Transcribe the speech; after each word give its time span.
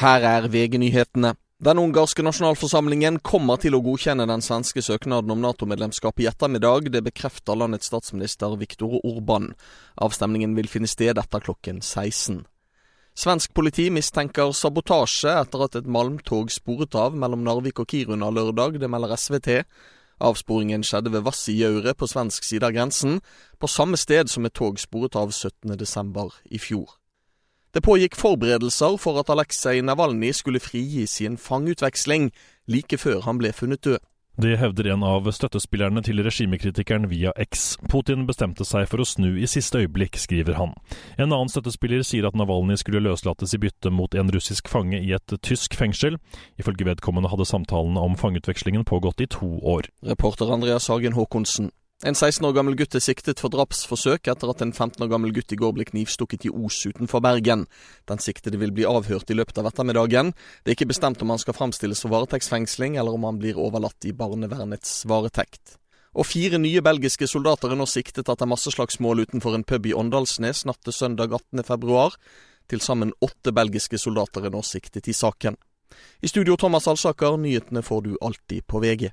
Her 0.00 0.24
er 0.24 0.46
VG-nyhetene. 0.48 1.34
Den 1.60 1.76
ungarske 1.76 2.22
nasjonalforsamlingen 2.24 3.18
kommer 3.20 3.58
til 3.60 3.74
å 3.76 3.82
godkjenne 3.84 4.24
den 4.30 4.40
svenske 4.40 4.80
søknaden 4.80 5.28
om 5.34 5.42
Nato-medlemskap 5.44 6.22
i 6.22 6.28
ettermiddag. 6.30 6.86
Det 6.94 7.02
bekrefter 7.04 7.58
landets 7.60 7.90
statsminister 7.90 8.54
Viktor 8.56 8.94
Orban. 9.04 9.50
Avstemningen 10.00 10.54
vil 10.56 10.70
finne 10.72 10.88
sted 10.88 11.20
etter 11.20 11.44
klokken 11.44 11.82
16. 11.84 12.46
Svensk 13.12 13.52
politi 13.52 13.90
mistenker 13.92 14.54
sabotasje 14.56 15.34
etter 15.42 15.66
at 15.66 15.76
et 15.82 15.92
malmtog 15.98 16.48
sporet 16.54 16.96
av 16.96 17.12
mellom 17.12 17.44
Narvik 17.44 17.84
og 17.84 17.92
Kiruna 17.92 18.32
lørdag. 18.32 18.80
Det 18.80 18.88
melder 18.88 19.12
SVT. 19.20 19.58
Avsporingen 20.16 20.80
skjedde 20.80 21.12
ved 21.12 21.28
Vassijauret 21.28 22.00
på 22.00 22.08
svensk 22.08 22.48
side 22.48 22.64
av 22.64 22.72
grensen, 22.72 23.20
på 23.60 23.68
samme 23.68 24.00
sted 24.00 24.32
som 24.32 24.48
et 24.48 24.56
tog 24.56 24.80
sporet 24.80 25.20
av 25.20 25.36
17.12. 25.36 26.40
i 26.56 26.64
fjor. 26.70 26.99
Det 27.74 27.84
pågikk 27.86 28.16
forberedelser 28.18 28.96
for 28.98 29.20
at 29.20 29.28
Aleksej 29.30 29.78
Navalnyj 29.86 30.32
skulle 30.40 30.58
frigis 30.58 31.20
i 31.20 31.26
en 31.28 31.36
fangeutveksling 31.38 32.32
like 32.66 32.98
før 32.98 33.20
han 33.22 33.38
ble 33.38 33.52
funnet 33.54 33.84
død. 33.84 34.00
Det 34.42 34.56
hevder 34.58 34.88
en 34.90 35.02
av 35.06 35.26
støttespillerne 35.30 36.02
til 36.02 36.22
regimekritikeren 36.24 37.06
via 37.10 37.30
X. 37.38 37.76
Putin 37.92 38.24
bestemte 38.26 38.64
seg 38.66 38.88
for 38.90 39.02
å 39.02 39.06
snu 39.06 39.34
i 39.38 39.46
siste 39.50 39.82
øyeblikk, 39.84 40.18
skriver 40.18 40.56
han. 40.58 40.72
En 41.18 41.28
annen 41.28 41.50
støttespiller 41.52 42.02
sier 42.06 42.26
at 42.26 42.38
Navalnyj 42.38 42.80
skulle 42.82 43.04
løslates 43.04 43.54
i 43.54 43.60
bytte 43.62 43.92
mot 43.94 44.14
en 44.18 44.32
russisk 44.34 44.70
fange 44.72 44.98
i 44.98 45.12
et 45.14 45.34
tysk 45.46 45.76
fengsel. 45.78 46.16
Ifølge 46.58 46.88
vedkommende 46.88 47.30
hadde 47.30 47.46
samtalene 47.46 48.02
om 48.02 48.16
fangeutvekslingen 48.18 48.86
pågått 48.88 49.22
i 49.22 49.28
to 49.30 49.58
år. 49.60 49.90
Reporter 50.02 50.50
Andreas 50.56 50.88
Hagen 50.90 51.14
Håkonsen. 51.14 51.70
En 52.00 52.16
16 52.16 52.46
år 52.48 52.54
gammel 52.56 52.78
gutt 52.80 52.94
er 52.96 53.02
siktet 53.04 53.42
for 53.42 53.52
drapsforsøk 53.52 54.30
etter 54.32 54.48
at 54.48 54.62
en 54.64 54.70
15 54.72 55.02
år 55.04 55.10
gammel 55.12 55.34
gutt 55.36 55.52
i 55.52 55.58
går 55.60 55.74
ble 55.76 55.84
knivstukket 55.84 56.46
i 56.48 56.52
Os 56.52 56.78
utenfor 56.88 57.20
Bergen. 57.20 57.66
Den 58.08 58.22
siktede 58.24 58.56
vil 58.62 58.72
bli 58.72 58.86
avhørt 58.88 59.28
i 59.28 59.36
løpet 59.36 59.60
av 59.60 59.68
ettermiddagen. 59.68 60.32
Det 60.64 60.72
er 60.72 60.78
ikke 60.78 60.88
bestemt 60.94 61.20
om 61.20 61.34
han 61.34 61.42
skal 61.42 61.58
framstilles 61.58 62.00
for 62.00 62.14
varetektsfengsling, 62.14 62.96
eller 62.96 63.12
om 63.12 63.28
han 63.28 63.42
blir 63.42 63.60
overlatt 63.60 64.08
i 64.08 64.14
barnevernets 64.16 65.04
varetekt. 65.12 65.76
Og 66.16 66.24
fire 66.24 66.56
nye 66.56 66.80
belgiske 66.80 67.28
soldater 67.28 67.76
er 67.76 67.76
nå 67.76 67.84
siktet 67.84 68.32
etter 68.32 68.48
masseslagsmål 68.48 69.26
utenfor 69.28 69.60
en 69.60 69.68
pub 69.68 69.84
i 69.84 69.92
Åndalsnes 69.92 70.64
natt 70.64 70.80
til 70.80 70.96
søndag 70.96 71.36
18. 71.36 71.66
februar. 71.68 72.16
Til 72.72 72.80
sammen 72.80 73.12
åtte 73.20 73.52
belgiske 73.52 74.00
soldater 74.00 74.48
er 74.48 74.56
nå 74.56 74.64
siktet 74.64 75.12
i 75.12 75.12
saken. 75.12 75.60
I 76.24 76.32
studio 76.32 76.56
Thomas 76.56 76.88
Alsaker, 76.88 77.36
nyhetene 77.36 77.84
får 77.84 78.06
du 78.08 78.14
alltid 78.24 78.64
på 78.64 78.80
VG. 78.80 79.10